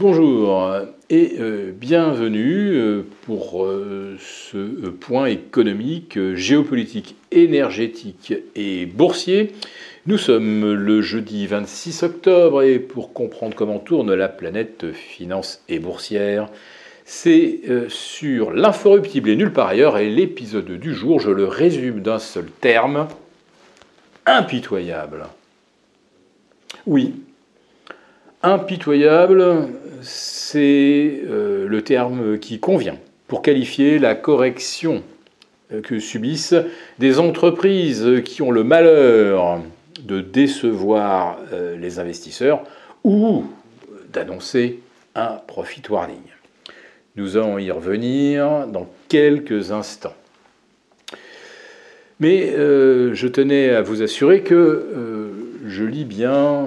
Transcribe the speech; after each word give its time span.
Bonjour 0.00 0.66
et 1.10 1.34
euh, 1.40 1.72
bienvenue 1.72 2.70
euh, 2.70 3.02
pour 3.26 3.66
euh, 3.66 4.16
ce 4.18 4.88
point 4.88 5.26
économique, 5.26 6.18
géopolitique, 6.36 7.16
énergétique 7.32 8.32
et 8.56 8.86
boursier. 8.86 9.52
Nous 10.06 10.16
sommes 10.16 10.72
le 10.72 11.02
jeudi 11.02 11.46
26 11.46 12.02
octobre 12.04 12.62
et 12.62 12.78
pour 12.78 13.12
comprendre 13.12 13.54
comment 13.54 13.78
tourne 13.78 14.14
la 14.14 14.28
planète 14.28 14.90
finance 14.94 15.62
et 15.68 15.78
boursière, 15.78 16.48
c'est 17.04 17.60
sur 17.88 18.52
l'inforruptible 18.52 19.28
et 19.28 19.36
nulle 19.36 19.52
part 19.52 19.68
ailleurs 19.68 19.98
et 19.98 20.08
l'épisode 20.08 20.70
du 20.70 20.94
jour, 20.94 21.20
je 21.20 21.30
le 21.30 21.44
résume 21.44 22.00
d'un 22.00 22.18
seul 22.18 22.46
terme, 22.46 23.06
impitoyable. 24.24 25.26
Oui, 26.86 27.12
impitoyable, 28.42 29.68
c'est 30.02 31.22
euh, 31.26 31.66
le 31.66 31.82
terme 31.82 32.38
qui 32.38 32.58
convient 32.58 32.96
pour 33.28 33.42
qualifier 33.42 33.98
la 33.98 34.14
correction 34.14 35.02
euh, 35.72 35.80
que 35.80 35.98
subissent 35.98 36.54
des 36.98 37.18
entreprises 37.18 38.22
qui 38.24 38.42
ont 38.42 38.50
le 38.50 38.64
malheur 38.64 39.60
de 40.02 40.20
décevoir 40.20 41.38
euh, 41.52 41.76
les 41.76 41.98
investisseurs 41.98 42.62
ou 43.04 43.44
d'annoncer 44.12 44.80
un 45.14 45.40
profit 45.46 45.82
warning. 45.88 46.16
Nous 47.16 47.36
allons 47.36 47.58
y 47.58 47.70
revenir 47.70 48.66
dans 48.68 48.88
quelques 49.08 49.72
instants. 49.72 50.14
Mais 52.20 52.52
je 52.52 53.26
tenais 53.26 53.70
à 53.70 53.80
vous 53.80 54.02
assurer 54.02 54.42
que 54.42 55.29
je 55.70 55.84
lis 55.84 56.04
bien 56.04 56.66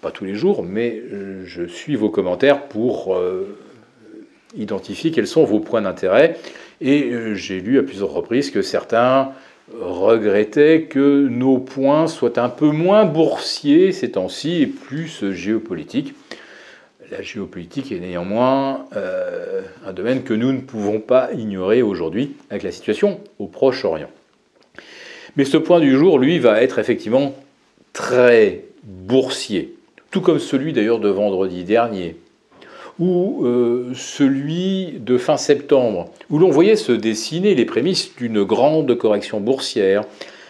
pas 0.00 0.10
tous 0.10 0.24
les 0.24 0.34
jours, 0.34 0.62
mais 0.62 1.02
euh, 1.12 1.42
je 1.44 1.64
suis 1.64 1.96
vos 1.96 2.10
commentaires 2.10 2.64
pour 2.68 3.14
euh, 3.14 3.56
identifier 4.56 5.10
quels 5.10 5.26
sont 5.26 5.44
vos 5.44 5.60
points 5.60 5.82
d'intérêt. 5.82 6.36
Et 6.80 7.10
euh, 7.10 7.34
j'ai 7.34 7.60
lu 7.60 7.78
à 7.78 7.82
plusieurs 7.82 8.12
reprises 8.12 8.50
que 8.50 8.62
certains 8.62 9.32
regrettaient 9.80 10.82
que 10.82 11.28
nos 11.28 11.58
points 11.58 12.08
soient 12.08 12.38
un 12.40 12.48
peu 12.48 12.70
moins 12.70 13.04
boursiers 13.04 13.92
ces 13.92 14.12
temps-ci 14.12 14.62
et 14.62 14.66
plus 14.66 15.30
géopolitiques. 15.30 16.14
La 17.12 17.22
géopolitique 17.22 17.92
est 17.92 18.00
néanmoins 18.00 18.86
un 19.86 19.92
domaine 19.92 20.24
que 20.24 20.34
nous 20.34 20.52
ne 20.52 20.60
pouvons 20.60 20.98
pas 20.98 21.30
ignorer 21.32 21.82
aujourd'hui 21.82 22.36
avec 22.50 22.64
la 22.64 22.72
situation 22.72 23.20
au 23.38 23.46
Proche-Orient. 23.46 24.10
Mais 25.36 25.44
ce 25.44 25.56
point 25.56 25.78
du 25.78 25.96
jour, 25.96 26.18
lui, 26.18 26.40
va 26.40 26.62
être 26.62 26.80
effectivement 26.80 27.34
très 27.92 28.64
boursier. 28.82 29.76
Tout 30.10 30.20
comme 30.20 30.38
celui 30.38 30.72
d'ailleurs 30.72 30.98
de 30.98 31.08
vendredi 31.08 31.64
dernier, 31.64 32.16
ou 32.98 33.46
euh, 33.46 33.92
celui 33.94 34.98
de 35.00 35.16
fin 35.16 35.36
septembre, 35.36 36.10
où 36.28 36.38
l'on 36.38 36.50
voyait 36.50 36.76
se 36.76 36.92
dessiner 36.92 37.54
les 37.54 37.64
prémices 37.64 38.14
d'une 38.16 38.42
grande 38.42 38.94
correction 38.96 39.40
boursière, 39.40 40.04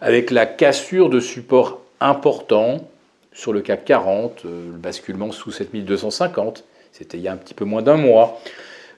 avec 0.00 0.30
la 0.30 0.44
cassure 0.44 1.08
de 1.08 1.20
supports 1.20 1.80
importants 2.00 2.86
sur 3.32 3.52
le 3.52 3.62
CAC 3.62 3.84
40, 3.86 4.42
euh, 4.44 4.72
le 4.72 4.78
basculement 4.78 5.32
sous 5.32 5.50
7250, 5.50 6.64
c'était 6.92 7.16
il 7.16 7.22
y 7.24 7.28
a 7.28 7.32
un 7.32 7.36
petit 7.36 7.54
peu 7.54 7.64
moins 7.64 7.82
d'un 7.82 7.96
mois, 7.96 8.40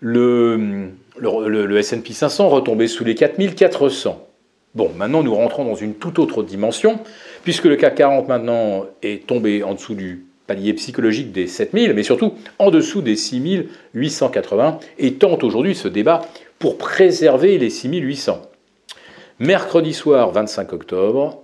le, 0.00 0.88
le, 1.18 1.66
le 1.66 1.82
SP 1.82 2.12
500 2.12 2.48
retombait 2.48 2.88
sous 2.88 3.04
les 3.04 3.14
4400. 3.14 4.26
Bon, 4.74 4.90
maintenant 4.96 5.22
nous 5.22 5.34
rentrons 5.34 5.64
dans 5.64 5.76
une 5.76 5.94
toute 5.94 6.18
autre 6.18 6.42
dimension, 6.42 6.98
puisque 7.44 7.64
le 7.64 7.76
CAC 7.76 7.94
40 7.94 8.28
maintenant 8.28 8.86
est 9.02 9.26
tombé 9.26 9.62
en 9.62 9.74
dessous 9.74 9.94
du 9.94 10.26
palier 10.46 10.74
psychologique 10.74 11.32
des 11.32 11.46
7000, 11.46 11.94
mais 11.94 12.02
surtout 12.02 12.34
en 12.58 12.70
dessous 12.70 13.00
des 13.00 13.16
6880, 13.16 14.80
et 14.98 15.14
tente 15.14 15.44
aujourd'hui 15.44 15.74
ce 15.74 15.88
débat 15.88 16.22
pour 16.58 16.76
préserver 16.76 17.56
les 17.58 17.70
6800. 17.70 18.42
Mercredi 19.38 19.94
soir 19.94 20.30
25 20.32 20.72
octobre, 20.72 21.42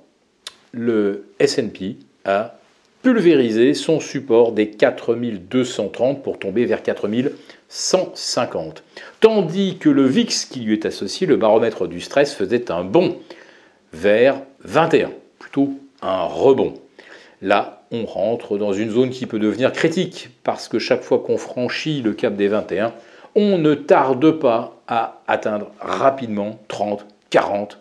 le 0.72 1.26
SP 1.38 2.02
a 2.24 2.59
pulvérisé 3.02 3.74
son 3.74 4.00
support 4.00 4.52
des 4.52 4.70
4230 4.70 6.22
pour 6.22 6.38
tomber 6.38 6.66
vers 6.66 6.82
4150. 6.82 8.82
Tandis 9.20 9.78
que 9.78 9.88
le 9.88 10.06
VIX 10.06 10.44
qui 10.46 10.60
lui 10.60 10.74
est 10.74 10.86
associé, 10.86 11.26
le 11.26 11.36
baromètre 11.36 11.86
du 11.86 12.00
stress, 12.00 12.34
faisait 12.34 12.70
un 12.70 12.84
bond 12.84 13.16
vers 13.92 14.42
21, 14.64 15.10
plutôt 15.38 15.74
un 16.02 16.24
rebond. 16.24 16.74
Là, 17.42 17.84
on 17.90 18.04
rentre 18.04 18.58
dans 18.58 18.72
une 18.72 18.90
zone 18.90 19.10
qui 19.10 19.26
peut 19.26 19.38
devenir 19.38 19.72
critique, 19.72 20.30
parce 20.44 20.68
que 20.68 20.78
chaque 20.78 21.02
fois 21.02 21.20
qu'on 21.20 21.38
franchit 21.38 22.02
le 22.02 22.12
cap 22.12 22.36
des 22.36 22.48
21, 22.48 22.92
on 23.34 23.58
ne 23.58 23.74
tarde 23.74 24.30
pas 24.32 24.80
à 24.86 25.22
atteindre 25.26 25.70
rapidement 25.80 26.60
30, 26.68 27.06
40, 27.30 27.78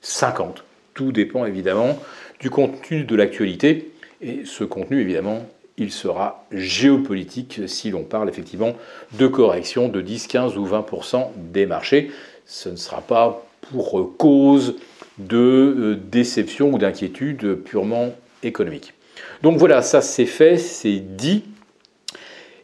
50. 0.00 0.64
Tout 0.94 1.12
dépend 1.12 1.44
évidemment 1.44 1.98
du 2.40 2.50
contenu 2.50 3.04
de 3.04 3.14
l'actualité. 3.14 3.92
Et 4.20 4.42
ce 4.44 4.64
contenu, 4.64 5.00
évidemment, 5.00 5.46
il 5.76 5.92
sera 5.92 6.44
géopolitique 6.50 7.62
si 7.66 7.90
l'on 7.90 8.02
parle 8.02 8.28
effectivement 8.28 8.74
de 9.12 9.26
correction 9.26 9.88
de 9.88 10.00
10, 10.00 10.26
15 10.26 10.56
ou 10.56 10.66
20% 10.66 11.28
des 11.36 11.66
marchés. 11.66 12.10
Ce 12.46 12.68
ne 12.68 12.76
sera 12.76 13.00
pas 13.00 13.44
pour 13.60 14.16
cause 14.16 14.76
de 15.18 15.36
euh, 15.36 16.00
déception 16.10 16.72
ou 16.72 16.78
d'inquiétude 16.78 17.54
purement 17.54 18.14
économique. 18.42 18.94
Donc 19.42 19.58
voilà, 19.58 19.82
ça 19.82 20.00
c'est 20.00 20.26
fait, 20.26 20.58
c'est 20.58 20.98
dit. 20.98 21.44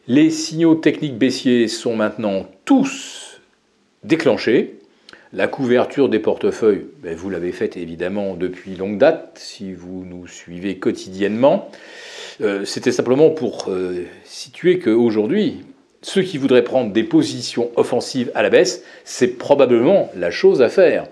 Les 0.07 0.29
signaux 0.29 0.75
techniques 0.75 1.17
baissiers 1.17 1.67
sont 1.67 1.95
maintenant 1.95 2.45
tous 2.63 3.41
déclenchés. 4.03 4.79
La 5.33 5.47
couverture 5.47 6.07
des 6.07 6.19
portefeuilles, 6.19 6.85
ben, 7.01 7.15
vous 7.15 7.29
l'avez 7.29 7.51
faite 7.51 7.77
évidemment 7.77 8.35
depuis 8.35 8.75
longue 8.75 8.97
date, 8.97 9.39
si 9.41 9.73
vous 9.73 10.05
nous 10.05 10.27
suivez 10.27 10.77
quotidiennement. 10.77 11.69
Euh, 12.41 12.63
c'était 12.65 12.91
simplement 12.91 13.29
pour 13.31 13.65
euh, 13.69 14.05
situer 14.23 14.79
qu'aujourd'hui, 14.79 15.63
ceux 16.01 16.21
qui 16.21 16.37
voudraient 16.37 16.63
prendre 16.63 16.91
des 16.91 17.03
positions 17.03 17.71
offensives 17.75 18.31
à 18.35 18.43
la 18.43 18.49
baisse, 18.49 18.83
c'est 19.03 19.37
probablement 19.37 20.11
la 20.15 20.29
chose 20.31 20.61
à 20.61 20.69
faire. 20.69 21.07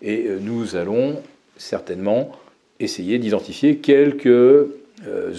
Et 0.00 0.26
euh, 0.26 0.38
nous 0.40 0.76
allons 0.76 1.20
certainement 1.56 2.30
essayer 2.78 3.18
d'identifier 3.18 3.78
quelques 3.78 4.66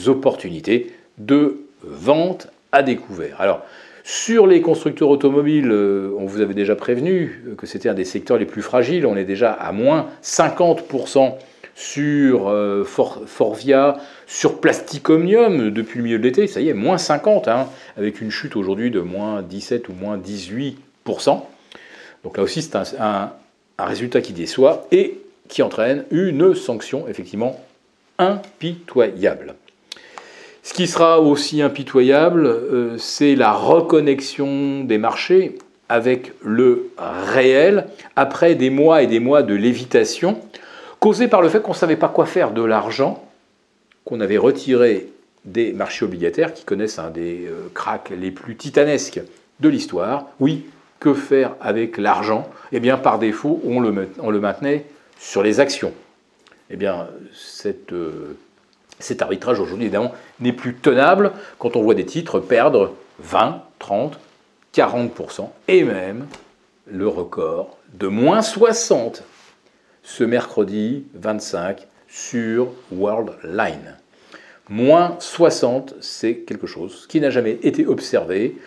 opportunités 0.08 0.92
de 1.18 1.58
vente 1.84 2.48
à 2.72 2.82
découvert. 2.82 3.40
Alors, 3.40 3.64
sur 4.10 4.48
les 4.48 4.62
constructeurs 4.62 5.10
automobiles, 5.10 5.70
euh, 5.70 6.16
on 6.18 6.26
vous 6.26 6.40
avait 6.40 6.54
déjà 6.54 6.78
prévenu 6.78 7.42
que 7.58 7.66
c'était 7.68 7.90
un 7.90 7.94
des 7.94 8.06
secteurs 8.06 8.38
les 8.38 8.46
plus 8.46 8.62
fragiles. 8.62 9.06
On 9.06 9.18
est 9.18 9.26
déjà 9.26 9.52
à 9.52 9.74
moins 9.74 10.08
50% 10.24 11.36
sur 11.76 12.48
euh, 12.48 12.86
Forvia, 12.86 13.98
sur 14.26 14.62
Plasticomium 14.62 15.72
depuis 15.72 15.98
le 15.98 16.06
milieu 16.06 16.20
de 16.20 16.24
l'été. 16.24 16.48
Ça 16.48 16.62
y 16.62 16.70
est, 16.70 16.74
moins 16.74 16.98
50, 16.98 17.50
hein, 17.50 17.68
avec 17.98 18.22
une 18.22 18.32
chute 18.32 18.56
aujourd'hui 18.56 18.92
de 18.92 19.02
moins 19.02 19.42
17 19.42 19.90
ou 19.90 19.94
moins 19.94 20.18
18%. 20.18 20.78
Donc 22.24 22.38
là 22.38 22.44
aussi, 22.44 22.62
c'est 22.62 22.78
un 22.78 23.32
résultat 23.78 24.22
qui 24.22 24.32
déçoit. 24.32 24.88
Et 24.94 25.20
qui 25.50 25.62
entraîne 25.62 26.06
une 26.12 26.56
sanction 26.56 27.10
effectivement 27.10 27.60
impitoyable. 28.20 29.56
Ce 30.68 30.74
qui 30.74 30.86
sera 30.86 31.22
aussi 31.22 31.62
impitoyable, 31.62 32.46
euh, 32.46 32.98
c'est 32.98 33.36
la 33.36 33.54
reconnexion 33.54 34.84
des 34.84 34.98
marchés 34.98 35.58
avec 35.88 36.34
le 36.44 36.92
réel 36.98 37.88
après 38.18 38.54
des 38.54 38.70
mois 38.70 39.02
et 39.02 39.08
des 39.08 39.22
mois 39.22 39.44
de 39.44 39.54
lévitation 39.54 40.42
causée 41.00 41.30
par 41.30 41.42
le 41.42 41.48
fait 41.48 41.62
qu'on 41.62 41.72
ne 41.72 41.78
savait 41.78 41.96
pas 41.96 42.10
quoi 42.10 42.26
faire 42.26 42.52
de 42.52 42.62
l'argent 42.62 43.26
qu'on 44.04 44.20
avait 44.20 44.38
retiré 44.38 45.08
des 45.46 45.72
marchés 45.72 46.04
obligataires 46.04 46.54
qui 46.54 46.66
connaissent 46.66 47.00
un 47.00 47.12
des 47.12 47.46
euh, 47.48 47.70
cracks 47.74 48.12
les 48.12 48.32
plus 48.32 48.58
titanesques 48.58 49.22
de 49.62 49.70
l'histoire. 49.70 50.26
Oui, 50.42 50.66
que 51.00 51.14
faire 51.14 51.56
avec 51.62 51.98
l'argent? 51.98 52.46
Eh 52.74 52.82
bien, 52.82 52.98
par 52.98 53.20
défaut, 53.20 53.62
on 53.66 53.80
le, 53.80 54.10
on 54.20 54.32
le 54.32 54.40
maintenait 54.42 54.84
sur 55.18 55.44
les 55.44 55.62
actions, 55.62 55.94
eh 56.70 56.76
bien, 56.76 57.08
euh, 57.94 58.34
cet 59.00 59.22
arbitrage 59.22 59.60
aujourd'hui, 59.60 59.86
évidemment, 59.86 60.14
n'est 60.40 60.54
plus 60.54 60.76
tenable 60.76 61.34
quand 61.60 61.76
on 61.76 61.82
voit 61.82 61.94
des 61.94 62.06
titres 62.06 62.40
perdre 62.40 62.94
20, 63.20 63.62
30, 63.80 64.20
40%, 64.74 65.50
et 65.68 65.84
même 65.84 66.28
le 66.86 67.08
record 67.08 67.78
de 67.94 68.08
moins 68.08 68.42
60 68.42 69.24
ce 70.04 70.24
mercredi 70.24 71.06
25 71.16 71.86
sur 72.08 72.70
Worldline. 72.92 73.98
Moins 74.70 75.18
60, 75.20 75.96
c'est 76.00 76.38
quelque 76.38 76.68
chose 76.68 77.08
qui 77.08 77.20
n'a 77.20 77.30
jamais 77.30 77.60
été 77.64 77.86
observé 77.86 78.58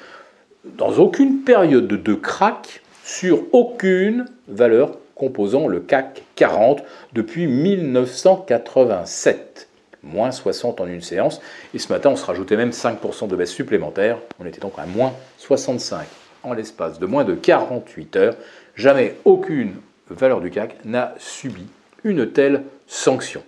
dans 0.65 0.93
aucune 0.99 1.43
période 1.43 1.89
de 1.89 2.15
crack 2.15 2.83
sur 3.05 3.45
aucune 3.53 4.27
valeur 4.49 4.99
composant 5.15 5.67
le 5.67 5.81
CAC 5.81 6.23
40 6.37 6.83
depuis 7.13 7.47
1987. 7.47 9.70
Moins 10.03 10.31
60 10.31 10.81
en 10.81 10.87
une 10.87 11.03
séance. 11.03 11.41
Et 11.75 11.79
ce 11.79 11.93
matin, 11.93 12.11
on 12.11 12.17
se 12.17 12.25
rajoutait 12.25 12.57
même 12.57 12.71
5% 12.71 13.29
de 13.29 13.37
baisse 13.37 13.53
supplémentaire. 13.53 14.19
On 14.39 14.47
était 14.47 14.61
donc 14.61 14.75
à 14.79 14.87
moins 14.87 15.13
65 15.39 16.07
en 16.43 16.53
l'espace 16.55 16.99
de 16.99 17.07
moins 17.07 17.25
de 17.25 17.35
48 17.35 18.17
heures. 18.17 18.37
Jamais 18.77 19.17
aucune 19.25 19.75
valeur 20.09 20.41
du 20.41 20.51
CAC 20.51 20.85
n'a 20.85 21.15
subi 21.19 21.67
une 22.05 22.31
telle 22.31 22.65
sanction. 22.87 23.43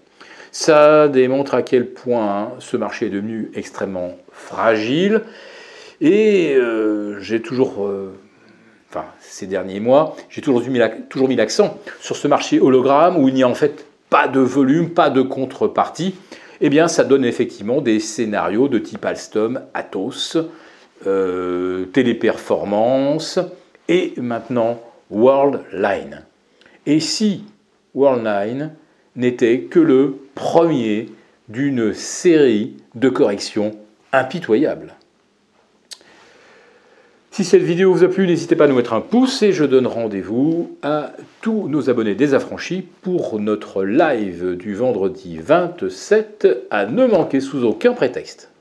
Ça 0.51 1.09
démontre 1.09 1.55
à 1.55 1.63
quel 1.63 1.87
point 1.87 2.53
ce 2.59 2.77
marché 2.77 3.07
est 3.07 3.11
devenu 3.11 3.51
extrêmement 3.55 4.19
fragile. 4.33 5.23
Et 6.03 6.55
euh, 6.57 7.19
j'ai 7.21 7.41
toujours, 7.41 7.87
euh, 7.87 8.13
enfin 8.91 9.07
ces 9.21 9.47
derniers 9.47 9.81
mois, 9.81 10.15
j'ai 10.29 10.43
toujours, 10.43 10.63
toujours 11.09 11.29
mis 11.29 11.37
l'accent 11.37 11.79
sur 12.01 12.17
ce 12.17 12.29
marché 12.29 12.61
hologramme 12.61 13.17
où 13.17 13.29
il 13.29 13.35
n'y 13.35 13.43
a 13.43 13.49
en 13.49 13.55
fait 13.55 13.87
pas 14.13 14.29
de 14.29 14.41
volume, 14.41 14.91
pas 14.91 15.09
de 15.09 15.23
contrepartie. 15.23 16.15
Eh 16.61 16.69
bien, 16.69 16.87
ça 16.87 17.03
donne 17.03 17.25
effectivement 17.25 17.81
des 17.81 17.99
scénarios 17.99 18.69
de 18.69 18.79
type 18.79 19.07
Alstom, 19.07 19.63
Atos, 19.73 20.37
euh, 21.07 21.87
Téléperformance 21.87 23.39
et 23.89 24.13
maintenant 24.19 24.79
Worldline. 25.11 26.25
Et 26.85 27.01
si 27.01 27.45
Worldline 27.95 28.73
n'était 29.17 29.63
que 29.63 29.81
le 29.81 30.19
premier 30.35 31.09
d'une 31.49 31.95
série 31.95 32.77
de 32.95 33.09
corrections 33.09 33.71
impitoyables? 34.13 34.93
Si 37.33 37.45
cette 37.45 37.63
vidéo 37.63 37.95
vous 37.95 38.05
a 38.05 38.09
plu, 38.09 38.27
n'hésitez 38.27 38.57
pas 38.57 38.65
à 38.65 38.69
nous 38.69 38.77
mettre 38.77 38.93
un 38.93 39.01
pouce 39.01 39.43
et 39.43 39.55
je 39.55 39.65
donne 39.65 39.87
rendez-vous 39.87 40.77
à 40.83 41.13
tous 41.41 41.67
nos 41.67 41.89
abonnés 41.89 42.15
désaffranchis 42.15 42.87
pour 43.01 43.41
notre 43.41 43.85
live 43.85 44.55
du 44.55 44.75
vendredi 44.75 45.39
27 45.39 46.67
à 46.71 46.85
ne 46.85 47.07
manquer 47.07 47.41
sous 47.41 47.65
aucun 47.65 47.95
prétexte. 47.95 48.52